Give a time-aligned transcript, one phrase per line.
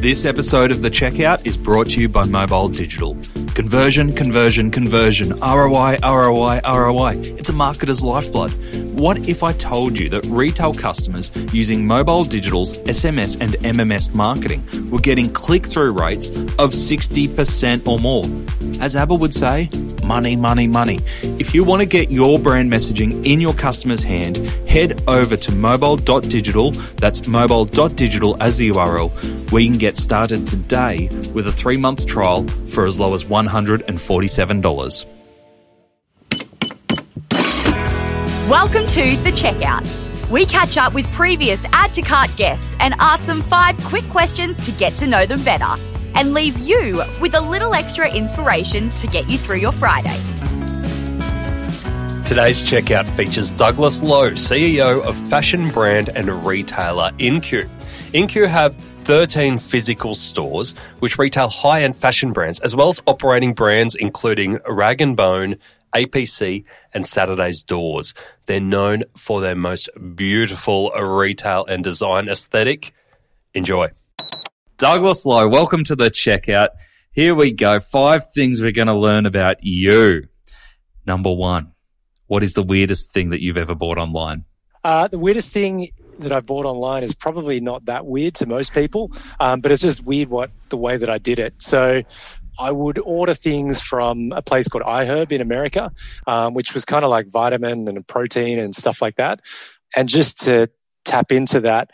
[0.00, 3.18] This episode of The Checkout is brought to you by Mobile Digital.
[3.54, 7.18] Conversion, conversion, conversion, ROI, ROI, ROI.
[7.18, 8.50] It's a marketer's lifeblood.
[8.98, 14.64] What if I told you that retail customers using Mobile Digital's SMS and MMS marketing
[14.90, 18.24] were getting click through rates of 60% or more?
[18.82, 19.68] As ABBA would say,
[20.02, 20.98] money, money, money.
[21.22, 24.38] If you want to get your brand messaging in your customer's hand,
[24.68, 29.10] head over to mobile.digital, that's mobile.digital as the URL,
[29.52, 33.24] where you can get started today with a three month trial for as low as
[33.24, 35.06] $147.
[38.48, 39.86] Welcome to The Checkout.
[40.30, 44.64] We catch up with previous Add to Cart guests and ask them five quick questions
[44.64, 45.74] to get to know them better
[46.14, 50.16] and leave you with a little extra inspiration to get you through your Friday.
[52.30, 57.68] Today's checkout features Douglas Lowe, CEO of fashion brand and retailer Incu.
[58.12, 58.76] Incu have
[59.10, 65.02] 13 physical stores which retail high-end fashion brands as well as operating brands including Rag
[65.16, 65.56] & Bone,
[65.92, 66.62] APC
[66.94, 68.14] and Saturday's Doors.
[68.46, 72.94] They're known for their most beautiful retail and design aesthetic.
[73.52, 73.88] Enjoy.
[74.76, 76.68] Douglas Lowe, welcome to the checkout.
[77.10, 77.80] Here we go.
[77.80, 80.28] Five things we're going to learn about you.
[81.04, 81.72] Number one,
[82.28, 84.44] what is the weirdest thing that you've ever bought online?
[84.84, 85.88] Uh, the weirdest thing
[86.20, 89.82] that I bought online is probably not that weird to most people, um, but it's
[89.82, 91.54] just weird what the way that I did it.
[91.58, 92.02] So
[92.58, 95.90] I would order things from a place called iHerb in America,
[96.26, 99.40] um, which was kind of like vitamin and protein and stuff like that.
[99.96, 100.68] And just to
[101.04, 101.90] tap into that,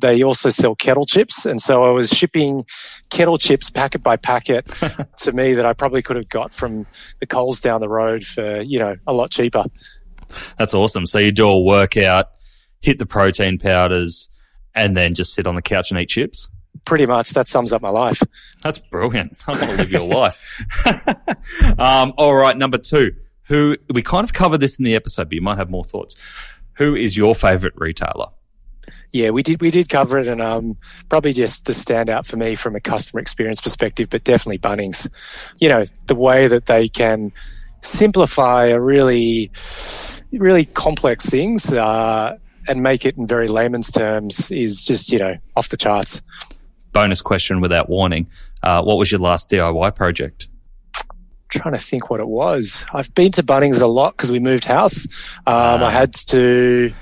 [0.00, 1.46] they also sell kettle chips.
[1.46, 2.64] And so I was shipping
[3.10, 4.70] kettle chips packet by packet
[5.18, 6.86] to me that I probably could have got from
[7.20, 9.64] the Coles down the road for, you know, a lot cheaper.
[10.58, 11.06] That's awesome.
[11.06, 12.26] So you do a workout,
[12.80, 14.30] hit the protein powders,
[14.74, 16.48] and then just sit on the couch and eat chips?
[16.84, 17.30] Pretty much.
[17.30, 18.22] That sums up my life.
[18.62, 19.42] That's brilliant.
[19.46, 20.42] I want to live your life.
[21.78, 22.56] um, all right.
[22.56, 23.14] Number two,
[23.44, 26.16] who we kind of covered this in the episode, but you might have more thoughts.
[26.78, 28.28] Who is your favorite retailer?
[29.12, 30.76] Yeah, we did we did cover it, and um,
[31.08, 35.08] probably just the standout for me from a customer experience perspective, but definitely Bunnings.
[35.58, 37.32] You know, the way that they can
[37.82, 39.50] simplify a really,
[40.32, 42.36] really complex things uh,
[42.68, 46.20] and make it in very layman's terms is just you know off the charts.
[46.92, 48.26] Bonus question without warning:
[48.62, 50.48] uh, What was your last DIY project?
[51.48, 52.84] trying to think what it was.
[52.92, 55.08] I've been to Bunnings a lot because we moved house.
[55.48, 56.92] Um, I had to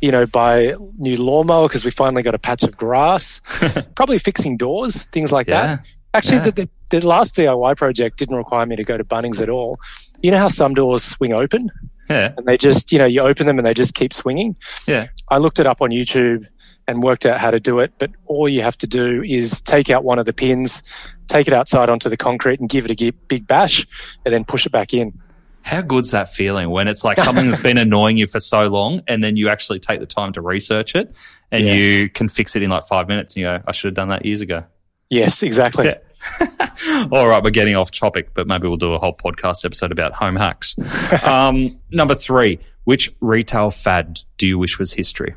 [0.00, 3.40] you know, buy new lawnmower because we finally got a patch of grass.
[3.94, 5.76] Probably fixing doors, things like yeah.
[5.76, 5.86] that.
[6.14, 6.44] Actually, yeah.
[6.44, 9.78] the, the, the, last DIY project didn't require me to go to Bunnings at all.
[10.22, 11.70] You know how some doors swing open?
[12.08, 12.32] Yeah.
[12.36, 14.56] And they just, you know, you open them and they just keep swinging.
[14.86, 15.06] Yeah.
[15.28, 16.46] I looked it up on YouTube
[16.86, 19.90] and worked out how to do it, but all you have to do is take
[19.90, 20.82] out one of the pins,
[21.28, 23.86] take it outside onto the concrete and give it a big bash
[24.24, 25.20] and then push it back in.
[25.62, 29.02] How good's that feeling when it's like something that's been annoying you for so long
[29.06, 31.14] and then you actually take the time to research it
[31.52, 31.78] and yes.
[31.78, 34.08] you can fix it in like five minutes and you go, I should have done
[34.08, 34.64] that years ago.
[35.10, 35.86] Yes, exactly.
[35.86, 35.98] Yeah.
[37.12, 40.12] All right, we're getting off topic, but maybe we'll do a whole podcast episode about
[40.12, 40.76] home hacks.
[41.24, 45.34] um, number three, which retail fad do you wish was history?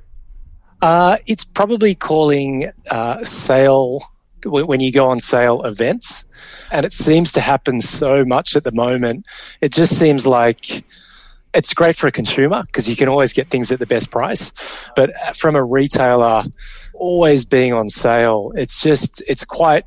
[0.82, 4.04] Uh, it's probably calling uh, sale
[4.46, 6.26] when you go on sale events.
[6.72, 9.26] And it seems to happen so much at the moment.
[9.62, 10.84] It just seems like
[11.54, 14.52] it's great for a consumer because you can always get things at the best price.
[14.96, 16.46] But from a retailer,
[16.94, 19.86] always being on sale, it's just, it's quite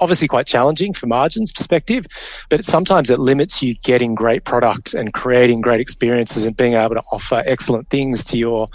[0.00, 2.06] obviously quite challenging from margins perspective,
[2.48, 6.94] but sometimes it limits you getting great products and creating great experiences and being able
[6.94, 8.68] to offer excellent things to your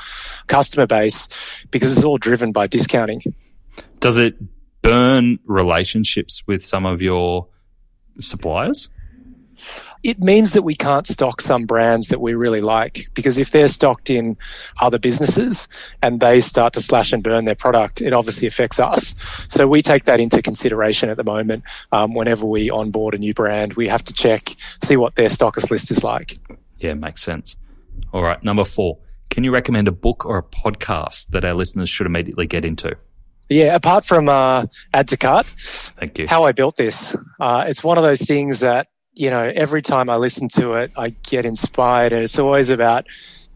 [0.47, 1.27] customer base
[1.71, 3.21] because it's all driven by discounting.
[3.99, 4.35] Does it
[4.81, 7.47] burn relationships with some of your
[8.19, 8.89] suppliers?
[10.05, 13.67] It means that we can't stock some brands that we really like because if they're
[13.67, 14.37] stocked in
[14.79, 15.67] other businesses
[16.03, 19.15] and they start to slash and burn their product, it obviously affects us.
[19.47, 21.63] So we take that into consideration at the moment.
[21.91, 25.71] Um, whenever we onboard a new brand, we have to check, see what their stockist
[25.71, 26.37] list is like.
[26.77, 27.55] Yeah, makes sense.
[28.13, 28.99] All right, number four.
[29.31, 32.95] Can you recommend a book or a podcast that our listeners should immediately get into?
[33.49, 36.27] Yeah, apart from uh, add to cart, thank you.
[36.27, 40.09] How I built this, uh, it's one of those things that you know every time
[40.09, 43.05] I listen to it, I get inspired, and it's always about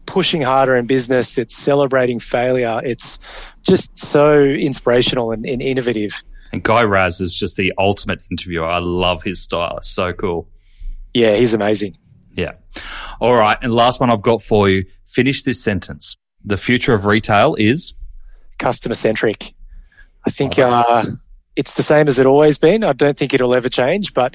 [0.06, 1.38] pushing harder in business.
[1.38, 2.80] It's celebrating failure.
[2.84, 3.18] It's
[3.62, 6.12] just so inspirational and, and innovative.
[6.52, 8.66] And Guy Raz is just the ultimate interviewer.
[8.66, 9.76] I love his style.
[9.76, 10.48] It's so cool.
[11.14, 11.96] Yeah, he's amazing.
[12.34, 12.52] Yeah.
[13.20, 13.56] All right.
[13.62, 14.84] And last one I've got for you.
[15.06, 16.16] Finish this sentence.
[16.44, 17.92] The future of retail is
[18.58, 19.54] customer centric.
[20.26, 21.04] I think uh,
[21.56, 22.84] it's the same as it always been.
[22.84, 24.34] I don't think it'll ever change, but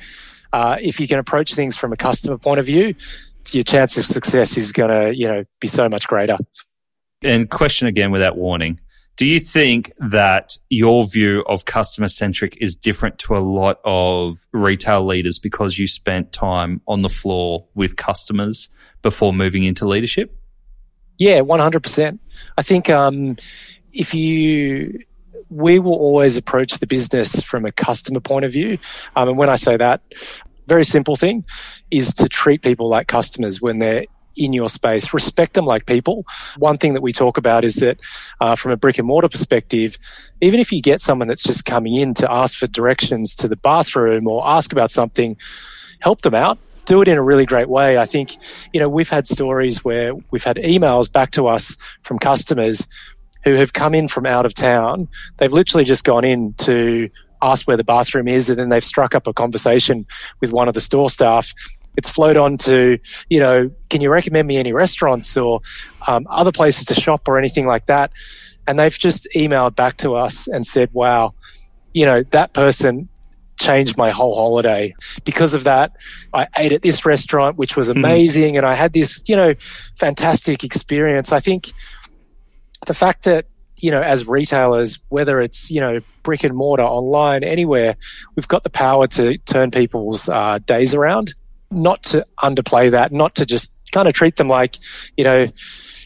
[0.56, 2.96] uh, if you can approach things from a customer point of view,
[3.52, 6.38] your chance of success is going to, you know, be so much greater.
[7.22, 8.80] And question again without warning.
[9.18, 14.48] Do you think that your view of customer centric is different to a lot of
[14.54, 18.70] retail leaders because you spent time on the floor with customers
[19.02, 20.38] before moving into leadership?
[21.18, 22.18] Yeah, 100%.
[22.58, 23.36] I think um,
[23.92, 25.02] if you,
[25.50, 28.78] we will always approach the business from a customer point of view.
[29.16, 30.02] Um, and when I say that,
[30.68, 31.46] very simple thing
[31.92, 34.06] is to treat people like customers when they're
[34.38, 36.26] in your space, respect them like people.
[36.58, 38.00] One thing that we talk about is that
[38.42, 39.98] uh, from a brick and mortar perspective,
[40.42, 43.56] even if you get someone that's just coming in to ask for directions to the
[43.56, 45.38] bathroom or ask about something,
[46.00, 46.58] help them out.
[46.86, 47.98] Do it in a really great way.
[47.98, 48.36] I think,
[48.72, 52.88] you know, we've had stories where we've had emails back to us from customers
[53.44, 55.08] who have come in from out of town.
[55.38, 57.10] They've literally just gone in to
[57.46, 60.06] ask where the bathroom is and then they've struck up a conversation
[60.42, 61.54] with one of the store staff
[61.98, 62.98] it's flowed on to,
[63.30, 65.62] you know, can you recommend me any restaurants or
[66.08, 68.12] um, other places to shop or anything like that?
[68.68, 71.34] And they've just emailed back to us and said, wow,
[71.94, 73.08] you know, that person
[73.58, 74.94] changed my whole holiday.
[75.24, 75.96] Because of that,
[76.34, 77.98] I ate at this restaurant, which was hmm.
[77.98, 78.58] amazing, mm.
[78.58, 79.54] and I had this, you know,
[79.98, 81.32] fantastic experience.
[81.32, 81.72] I think
[82.86, 83.46] the fact that,
[83.78, 87.96] you know, as retailers, whether it's, you know, brick and mortar, online, anywhere,
[88.36, 91.34] we've got the power to turn people's uh, days around
[91.72, 94.78] not to underplay that, not to just kind of treat them like,
[95.18, 95.48] you know,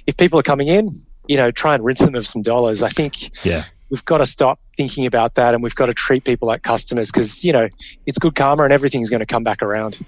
[0.07, 2.81] if people are coming in, you know, try and rinse them of some dollars.
[2.81, 3.66] I think yeah.
[3.92, 7.12] we've got to stop thinking about that and we've got to treat people like customers
[7.12, 7.69] because, you know,
[8.06, 10.00] it's good karma and everything's going to come back around.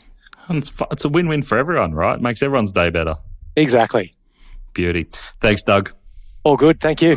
[0.50, 2.16] It's, it's a win win for everyone, right?
[2.16, 3.18] It makes everyone's day better.
[3.56, 4.14] Exactly.
[4.74, 5.07] Beauty.
[5.40, 5.92] Thanks, Doug.
[6.44, 6.80] All good.
[6.80, 7.16] Thank you.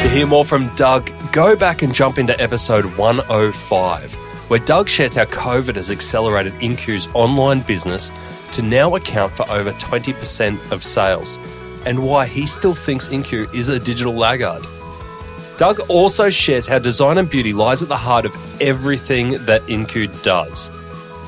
[0.00, 4.16] To hear more from Doug, go back and jump into episode 105
[4.48, 8.10] where Doug shares how COVID has accelerated Incu's online business
[8.52, 11.38] to now account for over 20% of sales,
[11.84, 14.64] and why he still thinks Incu is a digital laggard.
[15.58, 20.22] Doug also shares how design and beauty lies at the heart of everything that Incu
[20.22, 20.70] does.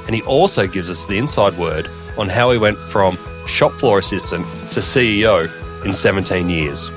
[0.07, 3.99] And he also gives us the inside word on how he went from shop floor
[3.99, 5.51] assistant to CEO
[5.85, 6.91] in 17 years.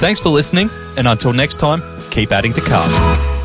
[0.00, 3.39] Thanks for listening, and until next time, keep adding to cart.